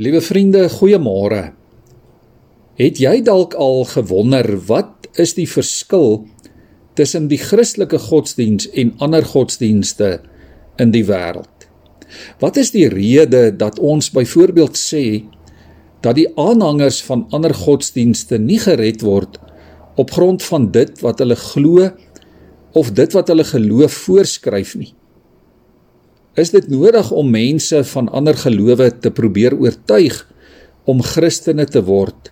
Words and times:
Liewe 0.00 0.22
vriende, 0.24 0.62
goeiemôre. 0.72 1.50
Het 2.80 3.00
jy 3.02 3.18
dalk 3.20 3.52
al 3.60 3.82
gewonder 3.84 4.46
wat 4.64 5.10
is 5.20 5.34
die 5.36 5.44
verskil 5.44 6.22
tussen 6.96 7.26
die 7.28 7.36
Christelike 7.36 7.98
godsdiens 8.06 8.70
en 8.80 8.94
ander 9.04 9.26
godsdienste 9.28 10.22
in 10.80 10.94
die 10.94 11.02
wêreld? 11.04 11.66
Wat 12.40 12.56
is 12.56 12.72
die 12.72 12.86
rede 12.88 13.50
dat 13.52 13.76
ons 13.76 14.08
byvoorbeeld 14.14 14.80
sê 14.80 15.04
dat 16.00 16.16
die 16.16 16.30
aanhangers 16.32 17.02
van 17.04 17.26
ander 17.36 17.52
godsdienste 17.52 18.40
nie 18.40 18.56
gered 18.64 19.04
word 19.04 19.36
op 20.00 20.16
grond 20.16 20.40
van 20.48 20.70
dit 20.72 20.96
wat 21.04 21.20
hulle 21.20 21.36
glo 21.36 21.90
of 22.72 22.94
dit 22.96 23.18
wat 23.18 23.28
hulle 23.28 23.44
geloof 23.44 24.00
voorskryf 24.08 24.78
nie? 24.80 24.94
Is 26.38 26.52
dit 26.54 26.68
nodig 26.70 27.10
om 27.10 27.30
mense 27.30 27.82
van 27.92 28.08
ander 28.14 28.36
gelowe 28.38 28.90
te 29.02 29.10
probeer 29.10 29.56
oortuig 29.58 30.22
om 30.90 31.02
Christene 31.02 31.66
te 31.66 31.82
word? 31.82 32.30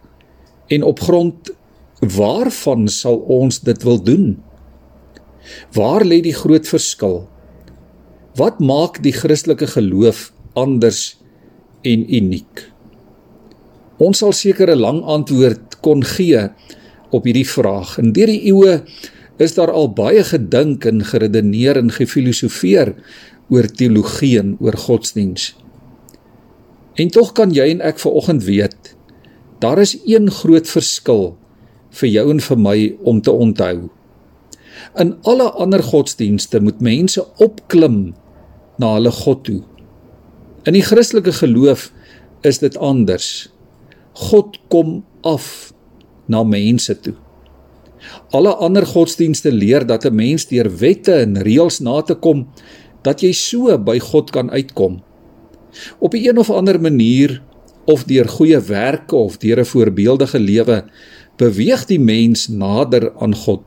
En 0.68 0.84
op 0.86 1.00
grond 1.00 1.50
waarvan 2.00 2.86
sal 2.88 3.18
ons 3.26 3.60
dit 3.66 3.82
wil 3.82 3.98
doen? 4.02 4.26
Waar 5.74 6.04
lê 6.06 6.20
die 6.22 6.36
groot 6.36 6.68
verskil? 6.68 7.24
Wat 8.38 8.60
maak 8.60 9.00
die 9.02 9.14
Christelike 9.16 9.66
geloof 9.66 10.28
anders 10.54 11.16
en 11.82 12.04
uniek? 12.06 12.68
Ons 13.98 14.22
sal 14.22 14.32
seker 14.32 14.70
'n 14.70 14.78
lang 14.78 15.02
antwoord 15.02 15.80
kon 15.82 16.04
gee 16.04 16.48
op 17.10 17.24
hierdie 17.24 17.48
vraag. 17.48 17.98
En 17.98 18.12
deur 18.12 18.30
die 18.30 18.46
eeue 18.46 18.82
is 19.38 19.54
daar 19.54 19.70
al 19.70 19.90
baie 19.90 20.22
gedink 20.24 20.84
en 20.84 21.04
geredeneer 21.04 21.76
en 21.76 21.90
gefilosofeer 21.90 22.94
oor 23.48 23.66
teologie 23.66 24.38
en 24.40 24.56
oor 24.60 24.76
godsdiens. 24.76 25.54
En 26.98 27.10
tog 27.14 27.32
kan 27.32 27.52
jy 27.54 27.68
en 27.72 27.84
ek 27.84 28.00
vanoggend 28.02 28.44
weet, 28.44 28.94
daar 29.62 29.78
is 29.78 29.96
een 30.06 30.30
groot 30.30 30.68
verskil 30.68 31.36
vir 32.00 32.08
jou 32.08 32.26
en 32.30 32.40
vir 32.42 32.60
my 32.60 32.78
om 33.08 33.20
te 33.22 33.32
onthou. 33.32 33.88
In 34.98 35.14
alle 35.26 35.50
ander 35.58 35.82
godsdienste 35.82 36.60
moet 36.62 36.80
mense 36.84 37.22
opklim 37.42 38.14
na 38.78 38.94
hulle 38.96 39.12
God 39.14 39.44
toe. 39.46 39.60
In 40.66 40.76
die 40.76 40.84
Christelike 40.84 41.32
geloof 41.32 41.88
is 42.46 42.60
dit 42.62 42.76
anders. 42.76 43.48
God 44.28 44.58
kom 44.68 45.00
af 45.26 45.72
na 46.26 46.42
mense 46.44 46.94
toe. 47.02 47.14
Alle 48.34 48.52
ander 48.62 48.86
godsdienste 48.86 49.50
leer 49.52 49.86
dat 49.86 50.04
'n 50.04 50.14
mens 50.14 50.46
deur 50.46 50.68
wette 50.78 51.12
en 51.12 51.42
reëls 51.42 51.80
na 51.80 52.00
te 52.02 52.14
kom 52.14 52.46
dat 53.02 53.22
jy 53.22 53.32
so 53.32 53.78
by 53.78 53.98
God 53.98 54.30
kan 54.30 54.50
uitkom. 54.50 55.02
Op 55.98 56.14
'n 56.14 56.28
een 56.28 56.38
of 56.38 56.50
ander 56.50 56.80
manier 56.80 57.42
of 57.84 58.04
deur 58.04 58.28
goeie 58.28 58.60
werke 58.60 59.16
of 59.16 59.36
deur 59.36 59.58
'n 59.58 59.64
voorbeeldige 59.64 60.38
lewe 60.38 60.84
beweeg 61.36 61.84
die 61.86 62.00
mens 62.00 62.48
nader 62.48 63.12
aan 63.18 63.34
God. 63.34 63.62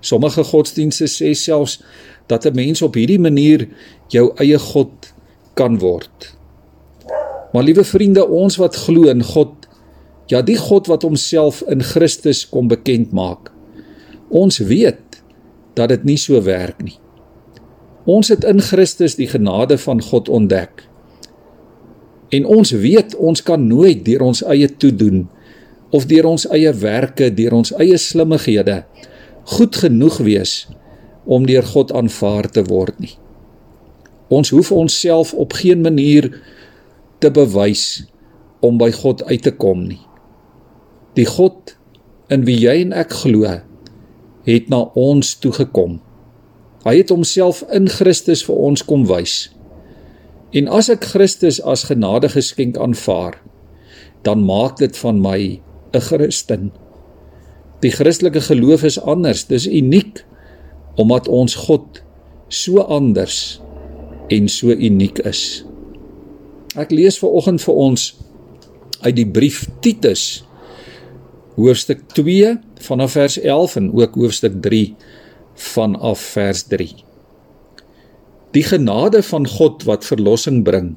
Sommige 0.00 0.44
godsdienste 0.44 1.06
sê 1.06 1.32
selfs 1.32 1.82
dat 2.26 2.44
'n 2.44 2.54
mens 2.54 2.82
op 2.82 2.94
hierdie 2.94 3.20
manier 3.20 3.68
jou 4.08 4.32
eie 4.36 4.58
God 4.58 5.12
kan 5.54 5.78
word. 5.78 6.36
Maar 7.52 7.62
liewe 7.62 7.84
vriende, 7.84 8.28
ons 8.28 8.56
wat 8.56 8.76
glo 8.76 9.08
in 9.08 9.22
God, 9.22 9.68
ja 10.26 10.42
die 10.42 10.56
God 10.56 10.86
wat 10.86 11.02
homself 11.02 11.62
in 11.62 11.82
Christus 11.82 12.48
kom 12.48 12.68
bekend 12.68 13.12
maak. 13.12 13.52
Ons 14.28 14.58
weet 14.58 15.22
dat 15.74 15.88
dit 15.88 16.04
nie 16.04 16.16
so 16.16 16.42
werk 16.42 16.82
nie. 16.82 16.98
Ons 18.08 18.30
het 18.32 18.44
in 18.48 18.62
Christus 18.64 19.18
die 19.18 19.28
genade 19.28 19.76
van 19.78 20.00
God 20.02 20.28
ontdek. 20.32 20.86
En 22.32 22.46
ons 22.48 22.70
weet 22.72 23.16
ons 23.16 23.42
kan 23.44 23.60
nooit 23.68 24.00
deur 24.04 24.24
ons 24.30 24.40
eie 24.48 24.68
toedoen 24.68 25.26
of 25.92 26.06
deur 26.08 26.26
ons 26.28 26.44
eie 26.52 26.72
werke, 26.80 27.28
deur 27.32 27.56
ons 27.60 27.72
eie 27.80 27.96
slimmighede 28.00 28.82
goed 29.48 29.76
genoeg 29.76 30.18
wees 30.24 30.52
om 31.24 31.46
deur 31.48 31.64
God 31.64 31.92
aanvaar 31.96 32.48
te 32.52 32.64
word 32.68 32.98
nie. 33.00 33.14
Ons 34.28 34.52
hoef 34.52 34.72
onsself 34.72 35.32
op 35.32 35.56
geen 35.56 35.80
manier 35.84 36.28
te 37.20 37.30
bewys 37.32 38.04
om 38.64 38.76
by 38.80 38.90
God 38.92 39.24
uit 39.24 39.42
te 39.44 39.54
kom 39.56 39.86
nie. 39.88 40.02
Die 41.16 41.26
God 41.28 41.76
in 42.32 42.44
wie 42.44 42.58
jy 42.60 42.76
en 42.84 42.92
ek 42.92 43.14
glo, 43.22 43.48
het 44.48 44.68
na 44.72 44.82
ons 44.96 45.32
toe 45.40 45.52
gekom. 45.56 45.98
Hy 46.88 47.02
het 47.02 47.10
homself 47.12 47.60
in 47.74 47.84
Christus 47.92 48.40
vir 48.46 48.56
ons 48.56 48.82
kom 48.88 49.02
wys. 49.10 49.50
En 50.56 50.70
as 50.72 50.88
ek 50.88 51.04
Christus 51.10 51.58
as 51.60 51.84
genadegeskenk 51.90 52.78
aanvaar, 52.80 53.36
dan 54.24 54.46
maak 54.48 54.78
dit 54.80 54.96
van 54.96 55.20
my 55.20 55.60
'n 55.92 56.00
Christen. 56.00 56.72
Die 57.84 57.92
Christelike 57.92 58.40
geloof 58.40 58.84
is 58.88 59.00
anders, 59.00 59.44
dis 59.44 59.66
uniek 59.66 60.24
omdat 60.96 61.28
ons 61.28 61.54
God 61.54 62.02
so 62.48 62.80
anders 62.80 63.60
en 64.28 64.48
so 64.48 64.72
uniek 64.72 65.18
is. 65.18 65.64
Ek 66.74 66.90
lees 66.90 67.18
ver 67.18 67.28
oggend 67.28 67.62
vir 67.62 67.74
ons 67.74 68.16
uit 69.00 69.16
die 69.16 69.28
brief 69.28 69.68
Titus 69.80 70.44
hoofstuk 71.58 72.08
2 72.14 72.58
vanaf 72.80 73.12
vers 73.12 73.38
11 73.40 73.76
en 73.76 73.92
ook 73.92 74.14
hoofstuk 74.14 74.60
vanaf 75.58 76.20
vers 76.20 76.62
3. 76.70 76.88
Die 78.56 78.62
genade 78.64 79.22
van 79.22 79.46
God 79.46 79.84
wat 79.84 80.06
verlossing 80.06 80.62
bring, 80.64 80.96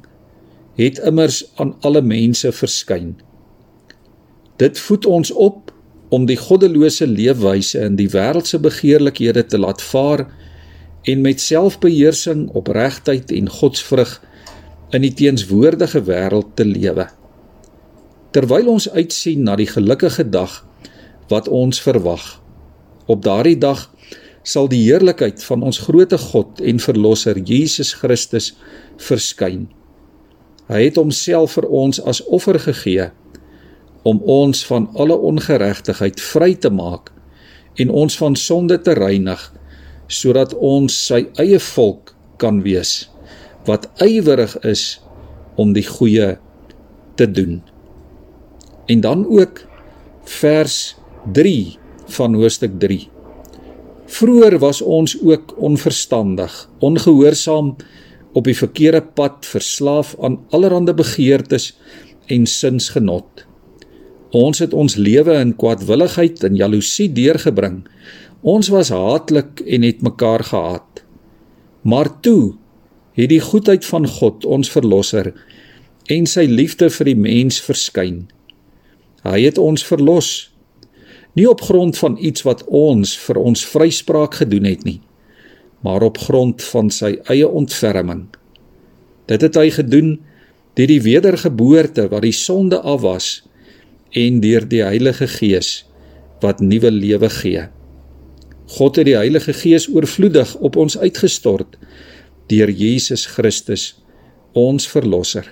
het 0.78 0.98
immers 0.98 1.42
aan 1.60 1.74
alle 1.80 2.00
mense 2.02 2.52
verskyn. 2.52 3.16
Dit 4.56 4.78
voed 4.78 5.06
ons 5.06 5.30
op 5.30 5.72
om 6.12 6.26
die 6.28 6.36
goddelose 6.36 7.06
leefwyse 7.06 7.80
in 7.80 7.96
die 7.96 8.08
wêreldse 8.12 8.60
begeerlikhede 8.60 9.44
te 9.46 9.58
laat 9.58 9.82
vaar 9.82 10.26
en 11.08 11.20
met 11.20 11.40
selfbeheersing, 11.40 12.48
opregtheid 12.54 13.32
en 13.32 13.48
godsvrug 13.50 14.20
in 14.92 15.02
die 15.02 15.12
teenswoordige 15.16 16.04
wêreld 16.06 16.54
te 16.54 16.64
lewe. 16.68 17.08
Terwyl 18.32 18.68
ons 18.72 18.88
uitsien 18.90 19.42
na 19.44 19.56
die 19.56 19.68
gelukkige 19.68 20.24
dag 20.28 20.62
wat 21.28 21.48
ons 21.48 21.80
verwag. 21.80 22.40
Op 23.06 23.24
daardie 23.24 23.58
dag 23.58 23.88
sal 24.42 24.68
die 24.70 24.82
heerlikheid 24.82 25.42
van 25.46 25.62
ons 25.62 25.78
groote 25.86 26.18
God 26.18 26.60
en 26.60 26.82
verlosser 26.82 27.38
Jesus 27.38 27.92
Christus 27.98 28.52
verskyn. 29.02 29.68
Hy 30.70 30.86
het 30.88 30.98
homself 30.98 31.56
vir 31.58 31.68
ons 31.70 32.00
as 32.08 32.22
offer 32.26 32.58
gegee 32.62 33.10
om 34.08 34.18
ons 34.26 34.64
van 34.66 34.88
alle 34.98 35.14
ongeregtigheid 35.14 36.20
vry 36.32 36.54
te 36.58 36.70
maak 36.74 37.12
en 37.80 37.90
ons 37.90 38.16
van 38.18 38.36
sonde 38.38 38.78
te 38.82 38.94
reinig 38.98 39.42
sodat 40.12 40.54
ons 40.58 40.94
sy 41.06 41.22
eie 41.40 41.60
volk 41.72 42.14
kan 42.42 42.60
wees 42.66 43.06
wat 43.68 43.86
ywerig 44.02 44.56
is 44.66 44.98
om 45.60 45.74
die 45.76 45.86
goeie 45.86 46.34
te 47.20 47.28
doen. 47.30 47.60
En 48.90 49.00
dan 49.04 49.22
ook 49.28 49.62
vers 50.24 50.96
3 51.32 51.78
van 52.16 52.34
hoofstuk 52.34 52.80
Vroer 54.12 54.58
was 54.60 54.82
ons 54.82 55.14
ook 55.24 55.54
onverstandig, 55.56 56.52
ongehoorsaam 56.84 57.76
op 58.32 58.44
die 58.44 58.56
verkeerde 58.56 59.00
pad, 59.16 59.46
verslaaf 59.48 60.12
aan 60.20 60.36
allerlei 60.50 60.92
begeertes 60.92 61.70
en 62.26 62.44
sinsgenot. 62.46 63.46
Ons 64.36 64.60
het 64.60 64.76
ons 64.76 64.96
lewe 64.96 65.38
in 65.40 65.54
kwaadwilligheid 65.56 66.44
en 66.44 66.56
jaloesie 66.56 67.08
deurgebring. 67.12 67.82
Ons 68.42 68.68
was 68.72 68.92
haatlik 68.92 69.64
en 69.64 69.88
het 69.88 70.04
mekaar 70.04 70.44
gehaat. 70.44 71.04
Maar 71.82 72.12
toe 72.20 72.54
het 73.16 73.32
die 73.32 73.40
goedheid 73.40 73.84
van 73.84 74.06
God, 74.08 74.44
ons 74.44 74.70
verlosser, 74.72 75.32
en 76.12 76.26
sy 76.26 76.44
liefde 76.48 76.90
vir 76.90 77.12
die 77.12 77.18
mens 77.18 77.60
verskyn. 77.64 78.26
Hy 79.24 79.40
het 79.44 79.60
ons 79.60 79.84
verlos 79.84 80.51
nie 81.38 81.48
op 81.48 81.60
grond 81.60 81.98
van 81.98 82.16
iets 82.20 82.42
wat 82.42 82.64
ons 82.66 83.16
vir 83.18 83.40
ons 83.40 83.64
vryspraak 83.66 84.34
gedoen 84.42 84.68
het 84.68 84.84
nie 84.84 85.00
maar 85.82 86.02
op 86.02 86.18
grond 86.18 86.62
van 86.62 86.90
sy 86.94 87.16
eie 87.30 87.48
ontferming. 87.48 88.26
Dit 89.26 89.42
het 89.42 89.56
hy 89.58 89.68
gedoen 89.74 90.12
deur 90.78 90.88
die 90.88 91.02
wedergeboorte 91.04 92.06
wat 92.12 92.24
die 92.24 92.34
sonde 92.36 92.78
af 92.80 93.02
was 93.02 93.30
en 94.16 94.40
deur 94.44 94.64
die 94.68 94.82
Heilige 94.84 95.26
Gees 95.26 95.82
wat 96.42 96.62
nuwe 96.62 96.90
lewe 96.90 97.30
gee. 97.30 97.66
God 98.78 98.96
het 98.96 99.08
die 99.10 99.18
Heilige 99.18 99.52
Gees 99.52 99.88
oorvloedig 99.90 100.54
op 100.62 100.78
ons 100.78 100.96
uitgestort 100.98 101.76
deur 102.50 102.70
Jesus 102.70 103.26
Christus 103.34 103.92
ons 104.58 104.86
verlosser. 104.88 105.46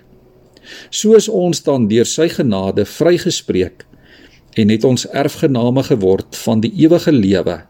Soos 0.95 1.27
ons 1.29 1.63
dan 1.67 1.89
deur 1.91 2.07
sy 2.07 2.29
genade 2.31 2.87
vrygespreek 2.87 3.85
en 4.55 4.73
het 4.73 4.85
ons 4.85 5.07
erfgename 5.07 5.83
geword 5.83 6.37
van 6.45 6.61
die 6.61 6.73
ewige 6.83 7.13
lewe 7.13 7.61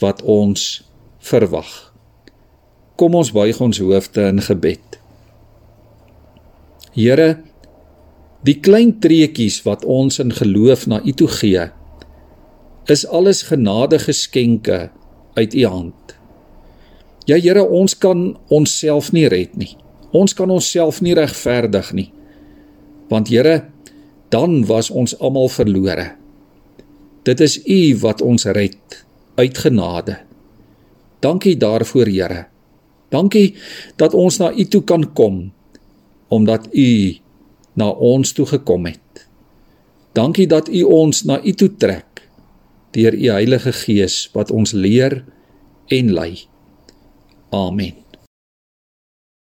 wat 0.00 0.22
ons 0.22 0.82
verwag. 1.22 1.70
Kom 2.96 3.14
ons 3.14 3.32
buig 3.32 3.60
ons 3.60 3.78
hoofde 3.78 4.26
in 4.30 4.42
gebed. 4.42 4.98
Here, 6.92 7.38
Die 8.42 8.56
klein 8.58 8.96
treetjies 8.98 9.60
wat 9.62 9.84
ons 9.86 10.18
in 10.18 10.32
geloof 10.34 10.88
na 10.90 10.98
U 11.06 11.12
toe 11.14 11.28
gee, 11.30 11.68
is 12.90 13.04
alles 13.06 13.44
genadige 13.46 14.08
geskenke 14.10 14.88
uit 15.38 15.54
U 15.54 15.66
hand. 15.70 16.16
Ja 17.30 17.38
Here, 17.38 17.62
ons 17.62 17.94
kan 17.94 18.32
onsself 18.50 19.12
nie 19.14 19.28
red 19.30 19.54
nie. 19.54 19.76
Ons 20.10 20.34
kan 20.34 20.50
onsself 20.50 20.98
nie 21.00 21.14
regverdig 21.14 21.92
nie. 21.94 22.08
Want 23.08 23.30
Here, 23.30 23.70
dan 24.32 24.64
was 24.66 24.90
ons 24.90 25.12
almal 25.20 25.50
verlore. 25.52 26.14
Dit 27.22 27.40
is 27.44 27.58
U 27.68 27.80
wat 28.00 28.22
ons 28.24 28.48
red 28.56 29.04
uit 29.36 29.58
genade. 29.58 30.16
Dankie 31.22 31.56
daarvoor, 31.56 32.08
Here. 32.08 32.46
Dankie 33.12 33.54
dat 34.00 34.14
ons 34.16 34.40
na 34.40 34.50
U 34.52 34.64
toe 34.64 34.82
kan 34.82 35.12
kom 35.12 35.52
omdat 36.32 36.70
U 36.72 37.12
na 37.76 37.90
ons 37.92 38.32
toe 38.32 38.46
gekom 38.48 38.88
het. 38.88 39.26
Dankie 40.16 40.48
dat 40.48 40.68
U 40.72 40.82
ons 40.82 41.24
na 41.28 41.36
U 41.44 41.52
toe 41.52 41.68
trek 41.76 42.24
deur 42.96 43.12
U 43.12 43.28
Heilige 43.36 43.72
Gees 43.72 44.30
wat 44.32 44.50
ons 44.50 44.72
leer 44.72 45.22
en 45.92 46.12
lei. 46.12 46.48
Amen. 47.52 48.00